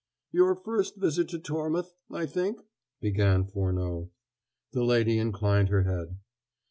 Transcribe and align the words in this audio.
"Your 0.31 0.55
first 0.55 0.95
visit 0.97 1.27
to 1.29 1.37
Tormouth, 1.37 1.91
I 2.09 2.25
think?" 2.25 2.59
began 3.01 3.45
Furneaux. 3.45 4.09
The 4.73 4.83
lady 4.83 5.19
inclined 5.19 5.69
her 5.69 5.83
head. 5.83 6.17